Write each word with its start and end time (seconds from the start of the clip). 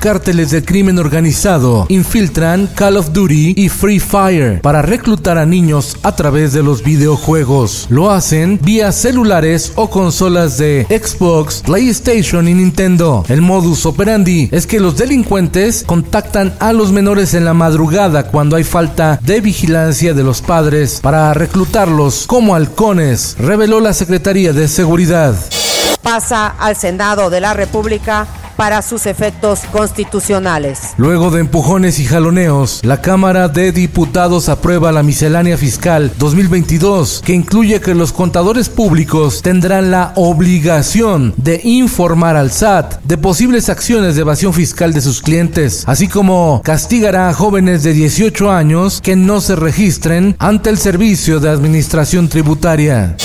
Cárteles 0.00 0.50
del 0.50 0.64
crimen 0.64 0.98
organizado 0.98 1.84
infiltran 1.90 2.66
Call 2.74 2.96
of 2.96 3.12
Duty 3.12 3.54
y 3.56 3.68
Free 3.68 4.00
Fire 4.00 4.60
para 4.62 4.82
reclutar 4.82 5.36
a 5.36 5.44
niños 5.44 5.96
a 6.02 6.16
través 6.16 6.52
de 6.54 6.62
los 6.62 6.82
videojuegos. 6.82 7.86
Lo 7.90 8.10
hacen 8.10 8.58
vía 8.62 8.90
celulares 8.92 9.72
o 9.76 9.90
consolas 9.90 10.56
de 10.56 10.86
Xbox, 10.88 11.62
PlayStation 11.64 12.48
y 12.48 12.54
Nintendo. 12.54 13.24
El 13.28 13.42
modus 13.42 13.84
operandi 13.84 14.48
es 14.50 14.66
que 14.66 14.80
los 14.80 14.96
delincuentes 14.96 15.84
contactan 15.86 16.54
a 16.58 16.72
los 16.72 16.90
menores 16.90 17.34
en 17.34 17.44
la 17.44 17.54
madrugada 17.54 18.24
cuando 18.24 18.56
hay 18.56 18.64
falta 18.64 19.20
de 19.22 19.40
vigilancia 19.40 20.14
de 20.14 20.24
los 20.24 20.40
padres 20.40 21.00
para 21.02 21.34
reclutarlos 21.34 22.24
como 22.26 22.54
halcones, 22.54 23.36
reveló 23.38 23.80
la 23.80 23.92
Secretaría 23.92 24.54
de 24.54 24.66
Seguridad. 24.66 25.34
Pasa 26.02 26.46
al 26.46 26.76
Senado 26.76 27.28
de 27.28 27.40
la 27.40 27.52
República 27.52 28.26
para 28.60 28.82
sus 28.82 29.06
efectos 29.06 29.60
constitucionales. 29.72 30.90
Luego 30.98 31.30
de 31.30 31.40
empujones 31.40 31.98
y 31.98 32.04
jaloneos, 32.04 32.80
la 32.82 33.00
Cámara 33.00 33.48
de 33.48 33.72
Diputados 33.72 34.50
aprueba 34.50 34.92
la 34.92 35.02
miscelánea 35.02 35.56
fiscal 35.56 36.12
2022, 36.18 37.22
que 37.24 37.32
incluye 37.32 37.80
que 37.80 37.94
los 37.94 38.12
contadores 38.12 38.68
públicos 38.68 39.40
tendrán 39.40 39.90
la 39.90 40.12
obligación 40.14 41.32
de 41.38 41.58
informar 41.64 42.36
al 42.36 42.50
SAT 42.50 43.00
de 43.02 43.16
posibles 43.16 43.70
acciones 43.70 44.14
de 44.14 44.20
evasión 44.20 44.52
fiscal 44.52 44.92
de 44.92 45.00
sus 45.00 45.22
clientes, 45.22 45.84
así 45.86 46.06
como 46.06 46.60
castigará 46.62 47.30
a 47.30 47.32
jóvenes 47.32 47.82
de 47.82 47.94
18 47.94 48.52
años 48.52 49.00
que 49.00 49.16
no 49.16 49.40
se 49.40 49.56
registren 49.56 50.36
ante 50.38 50.68
el 50.68 50.76
Servicio 50.76 51.40
de 51.40 51.48
Administración 51.48 52.28
Tributaria. 52.28 53.16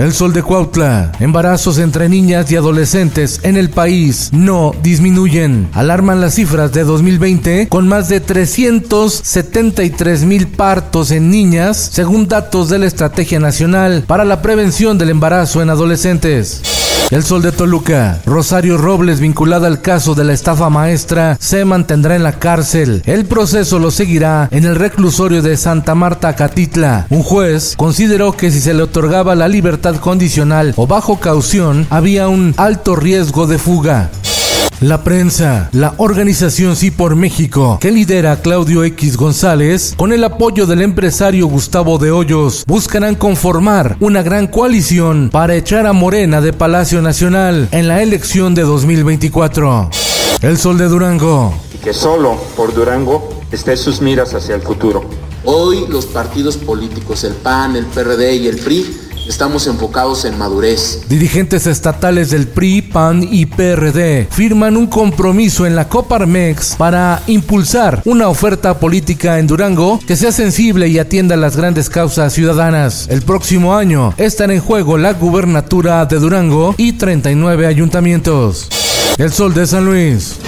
El 0.00 0.12
sol 0.14 0.32
de 0.32 0.42
Cuautla. 0.42 1.12
Embarazos 1.20 1.76
entre 1.76 2.08
niñas 2.08 2.50
y 2.50 2.56
adolescentes 2.56 3.40
en 3.42 3.58
el 3.58 3.68
país 3.68 4.30
no 4.32 4.72
disminuyen. 4.82 5.68
Alarman 5.74 6.22
las 6.22 6.36
cifras 6.36 6.72
de 6.72 6.84
2020 6.84 7.68
con 7.68 7.86
más 7.86 8.08
de 8.08 8.20
373 8.20 10.24
mil 10.24 10.48
partos 10.48 11.10
en 11.10 11.28
niñas, 11.28 11.90
según 11.92 12.28
datos 12.28 12.70
de 12.70 12.78
la 12.78 12.86
Estrategia 12.86 13.40
Nacional 13.40 14.04
para 14.06 14.24
la 14.24 14.40
Prevención 14.40 14.96
del 14.96 15.10
Embarazo 15.10 15.60
en 15.60 15.68
Adolescentes. 15.68 16.62
El 17.10 17.24
Sol 17.24 17.42
de 17.42 17.50
Toluca. 17.50 18.20
Rosario 18.24 18.78
Robles, 18.78 19.18
vinculada 19.18 19.66
al 19.66 19.80
caso 19.80 20.14
de 20.14 20.22
la 20.22 20.32
estafa 20.32 20.70
maestra, 20.70 21.36
se 21.40 21.64
mantendrá 21.64 22.14
en 22.14 22.22
la 22.22 22.38
cárcel. 22.38 23.02
El 23.04 23.24
proceso 23.24 23.80
lo 23.80 23.90
seguirá 23.90 24.48
en 24.52 24.64
el 24.64 24.76
reclusorio 24.76 25.42
de 25.42 25.56
Santa 25.56 25.96
Marta, 25.96 26.36
Catitla. 26.36 27.06
Un 27.10 27.24
juez 27.24 27.74
consideró 27.76 28.32
que 28.32 28.52
si 28.52 28.60
se 28.60 28.74
le 28.74 28.84
otorgaba 28.84 29.34
la 29.34 29.48
libertad 29.48 29.96
condicional 29.96 30.72
o 30.76 30.86
bajo 30.86 31.18
caución, 31.18 31.86
había 31.90 32.28
un 32.28 32.54
alto 32.56 32.94
riesgo 32.94 33.48
de 33.48 33.58
fuga. 33.58 34.10
La 34.80 35.04
prensa, 35.04 35.68
la 35.72 35.92
organización 35.98 36.74
Sí 36.74 36.90
por 36.90 37.14
México, 37.14 37.76
que 37.82 37.90
lidera 37.90 38.40
Claudio 38.40 38.82
X 38.82 39.18
González, 39.18 39.92
con 39.94 40.10
el 40.10 40.24
apoyo 40.24 40.66
del 40.66 40.80
empresario 40.80 41.48
Gustavo 41.48 41.98
de 41.98 42.10
Hoyos, 42.10 42.64
buscarán 42.66 43.14
conformar 43.14 43.98
una 44.00 44.22
gran 44.22 44.46
coalición 44.46 45.28
para 45.30 45.54
echar 45.54 45.86
a 45.86 45.92
Morena 45.92 46.40
de 46.40 46.54
Palacio 46.54 47.02
Nacional 47.02 47.68
en 47.72 47.88
la 47.88 48.00
elección 48.00 48.54
de 48.54 48.62
2024. 48.62 49.90
El 50.40 50.56
Sol 50.56 50.78
de 50.78 50.88
Durango. 50.88 51.52
Que 51.84 51.92
solo 51.92 52.38
por 52.56 52.72
Durango 52.72 53.42
esté 53.52 53.76
sus 53.76 54.00
miras 54.00 54.32
hacia 54.32 54.54
el 54.54 54.62
futuro. 54.62 55.04
Hoy 55.44 55.84
los 55.90 56.06
partidos 56.06 56.56
políticos, 56.56 57.24
el 57.24 57.34
PAN, 57.34 57.76
el 57.76 57.84
PRD 57.84 58.34
y 58.36 58.46
el 58.46 58.56
PRI, 58.56 59.09
Estamos 59.30 59.68
enfocados 59.68 60.24
en 60.24 60.36
madurez. 60.36 61.02
Dirigentes 61.08 61.68
estatales 61.68 62.30
del 62.30 62.48
PRI, 62.48 62.82
PAN 62.82 63.22
y 63.22 63.46
PRD 63.46 64.26
firman 64.28 64.76
un 64.76 64.88
compromiso 64.88 65.66
en 65.66 65.76
la 65.76 65.88
Coparmex 65.88 66.74
para 66.74 67.22
impulsar 67.28 68.02
una 68.06 68.26
oferta 68.26 68.80
política 68.80 69.38
en 69.38 69.46
Durango 69.46 70.00
que 70.04 70.16
sea 70.16 70.32
sensible 70.32 70.88
y 70.88 70.98
atienda 70.98 71.36
las 71.36 71.56
grandes 71.56 71.88
causas 71.88 72.32
ciudadanas. 72.32 73.06
El 73.08 73.22
próximo 73.22 73.76
año 73.76 74.14
estará 74.16 74.52
en 74.52 74.60
juego 74.60 74.98
la 74.98 75.12
gubernatura 75.12 76.04
de 76.06 76.16
Durango 76.18 76.74
y 76.76 76.94
39 76.94 77.68
ayuntamientos. 77.68 78.68
El 79.16 79.30
Sol 79.30 79.54
de 79.54 79.64
San 79.68 79.84
Luis. 79.84 80.38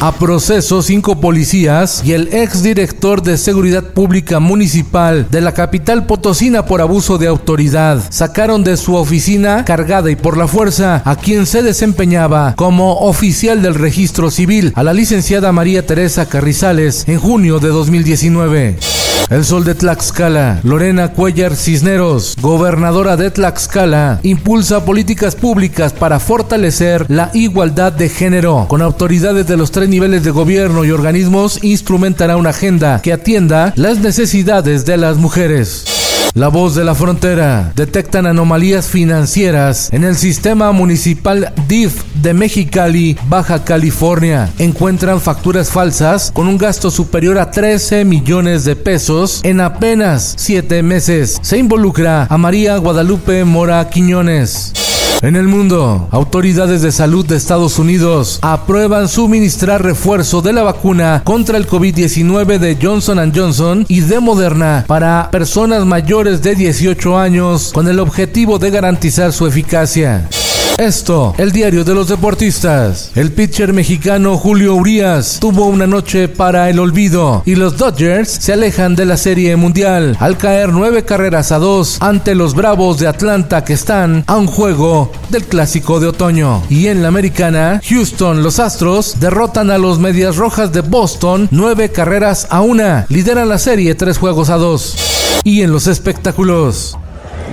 A 0.00 0.12
proceso 0.12 0.80
cinco 0.80 1.20
policías 1.20 2.04
y 2.04 2.12
el 2.12 2.28
exdirector 2.32 3.20
de 3.20 3.36
Seguridad 3.36 3.82
Pública 3.82 4.38
Municipal 4.38 5.26
de 5.28 5.40
la 5.40 5.54
capital 5.54 6.06
potosina 6.06 6.66
por 6.66 6.80
abuso 6.80 7.18
de 7.18 7.26
autoridad 7.26 8.04
sacaron 8.08 8.62
de 8.62 8.76
su 8.76 8.94
oficina 8.94 9.64
cargada 9.64 10.08
y 10.08 10.14
por 10.14 10.36
la 10.36 10.46
fuerza 10.46 11.02
a 11.04 11.16
quien 11.16 11.46
se 11.46 11.64
desempeñaba 11.64 12.54
como 12.54 13.00
oficial 13.08 13.60
del 13.60 13.74
registro 13.74 14.30
civil, 14.30 14.72
a 14.76 14.84
la 14.84 14.92
licenciada 14.92 15.50
María 15.50 15.84
Teresa 15.84 16.28
Carrizales 16.28 17.02
en 17.08 17.18
junio 17.18 17.58
de 17.58 17.68
2019. 17.70 18.97
El 19.30 19.44
Sol 19.44 19.64
de 19.64 19.74
Tlaxcala, 19.74 20.60
Lorena 20.62 21.12
Cuellar 21.12 21.54
Cisneros, 21.54 22.36
gobernadora 22.40 23.16
de 23.16 23.30
Tlaxcala, 23.30 24.20
impulsa 24.22 24.84
políticas 24.84 25.36
públicas 25.36 25.92
para 25.92 26.18
fortalecer 26.18 27.04
la 27.08 27.30
igualdad 27.34 27.92
de 27.92 28.08
género. 28.08 28.66
Con 28.68 28.80
autoridades 28.80 29.46
de 29.46 29.56
los 29.56 29.70
tres 29.70 29.88
niveles 29.88 30.24
de 30.24 30.30
gobierno 30.30 30.84
y 30.84 30.90
organismos, 30.90 31.62
instrumentará 31.62 32.36
una 32.36 32.50
agenda 32.50 33.02
que 33.02 33.12
atienda 33.12 33.72
las 33.76 33.98
necesidades 33.98 34.86
de 34.86 34.96
las 34.96 35.18
mujeres. 35.18 35.97
La 36.34 36.48
voz 36.48 36.74
de 36.74 36.84
la 36.84 36.94
frontera. 36.94 37.72
Detectan 37.74 38.26
anomalías 38.26 38.86
financieras 38.86 39.88
en 39.92 40.04
el 40.04 40.16
sistema 40.16 40.70
municipal 40.72 41.52
DIF 41.66 42.02
de 42.22 42.34
Mexicali, 42.34 43.16
Baja 43.28 43.64
California. 43.64 44.50
Encuentran 44.58 45.20
facturas 45.20 45.70
falsas 45.70 46.30
con 46.32 46.46
un 46.46 46.58
gasto 46.58 46.90
superior 46.90 47.38
a 47.38 47.50
13 47.50 48.04
millones 48.04 48.64
de 48.64 48.76
pesos 48.76 49.40
en 49.42 49.60
apenas 49.60 50.34
7 50.36 50.82
meses. 50.82 51.38
Se 51.42 51.58
involucra 51.58 52.26
a 52.30 52.38
María 52.38 52.76
Guadalupe 52.76 53.44
Mora 53.44 53.88
Quiñones. 53.88 54.72
En 55.20 55.34
el 55.34 55.48
mundo, 55.48 56.08
autoridades 56.12 56.80
de 56.80 56.92
salud 56.92 57.26
de 57.26 57.34
Estados 57.34 57.80
Unidos 57.80 58.38
aprueban 58.40 59.08
suministrar 59.08 59.82
refuerzo 59.82 60.42
de 60.42 60.52
la 60.52 60.62
vacuna 60.62 61.22
contra 61.24 61.58
el 61.58 61.66
COVID-19 61.66 62.58
de 62.58 62.78
Johnson 62.80 63.32
Johnson 63.34 63.84
y 63.88 64.00
de 64.02 64.20
Moderna 64.20 64.84
para 64.86 65.28
personas 65.32 65.84
mayores 65.84 66.40
de 66.42 66.54
18 66.54 67.18
años 67.18 67.72
con 67.72 67.88
el 67.88 67.98
objetivo 67.98 68.60
de 68.60 68.70
garantizar 68.70 69.32
su 69.32 69.44
eficacia. 69.48 70.28
Esto, 70.78 71.34
el 71.38 71.50
diario 71.50 71.82
de 71.82 71.92
los 71.92 72.06
deportistas. 72.06 73.10
El 73.16 73.32
pitcher 73.32 73.72
mexicano 73.72 74.38
Julio 74.38 74.76
Urias 74.76 75.38
tuvo 75.40 75.66
una 75.66 75.88
noche 75.88 76.28
para 76.28 76.70
el 76.70 76.78
olvido 76.78 77.42
y 77.44 77.56
los 77.56 77.76
Dodgers 77.76 78.30
se 78.30 78.52
alejan 78.52 78.94
de 78.94 79.04
la 79.04 79.16
Serie 79.16 79.56
Mundial 79.56 80.16
al 80.20 80.38
caer 80.38 80.68
nueve 80.68 81.04
carreras 81.04 81.50
a 81.50 81.58
dos 81.58 81.96
ante 81.98 82.36
los 82.36 82.54
Bravos 82.54 83.00
de 83.00 83.08
Atlanta 83.08 83.64
que 83.64 83.72
están 83.72 84.22
a 84.28 84.36
un 84.36 84.46
juego 84.46 85.10
del 85.30 85.46
Clásico 85.46 85.98
de 85.98 86.06
Otoño. 86.06 86.62
Y 86.70 86.86
en 86.86 87.02
la 87.02 87.08
americana, 87.08 87.80
Houston, 87.84 88.44
los 88.44 88.60
Astros 88.60 89.18
derrotan 89.18 89.72
a 89.72 89.78
los 89.78 89.98
Medias 89.98 90.36
Rojas 90.36 90.72
de 90.72 90.82
Boston 90.82 91.48
nueve 91.50 91.90
carreras 91.90 92.46
a 92.50 92.60
una. 92.60 93.04
Lideran 93.08 93.48
la 93.48 93.58
serie 93.58 93.96
tres 93.96 94.16
juegos 94.16 94.48
a 94.48 94.54
dos. 94.54 94.94
Y 95.42 95.62
en 95.62 95.72
los 95.72 95.88
espectáculos. 95.88 96.96